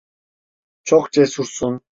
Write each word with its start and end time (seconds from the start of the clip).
Çok 0.83 1.11
cesursun. 1.13 1.81